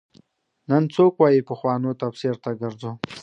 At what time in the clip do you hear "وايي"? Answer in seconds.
1.17-1.41